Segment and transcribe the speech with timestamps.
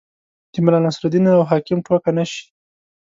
[0.53, 2.43] د ملا نصرالدین او حاکم ټوکه نه شي.